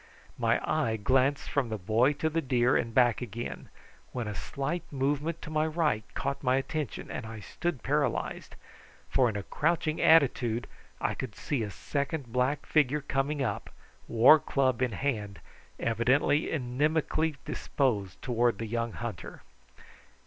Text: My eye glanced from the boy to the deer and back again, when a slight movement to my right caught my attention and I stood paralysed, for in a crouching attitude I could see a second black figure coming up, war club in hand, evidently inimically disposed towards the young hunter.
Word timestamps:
My 0.39 0.59
eye 0.65 0.97
glanced 0.97 1.47
from 1.51 1.69
the 1.69 1.77
boy 1.77 2.13
to 2.13 2.27
the 2.27 2.41
deer 2.41 2.75
and 2.75 2.91
back 2.91 3.21
again, 3.21 3.69
when 4.13 4.27
a 4.27 4.33
slight 4.33 4.81
movement 4.91 5.43
to 5.43 5.51
my 5.51 5.67
right 5.67 6.03
caught 6.15 6.41
my 6.41 6.55
attention 6.55 7.11
and 7.11 7.23
I 7.23 7.39
stood 7.39 7.83
paralysed, 7.83 8.55
for 9.11 9.29
in 9.29 9.35
a 9.37 9.43
crouching 9.43 10.01
attitude 10.01 10.65
I 10.99 11.13
could 11.13 11.35
see 11.35 11.61
a 11.61 11.69
second 11.69 12.33
black 12.33 12.65
figure 12.65 13.01
coming 13.01 13.43
up, 13.43 13.69
war 14.07 14.39
club 14.39 14.81
in 14.81 14.93
hand, 14.93 15.39
evidently 15.79 16.47
inimically 16.51 17.35
disposed 17.45 18.19
towards 18.23 18.57
the 18.57 18.65
young 18.65 18.93
hunter. 18.93 19.43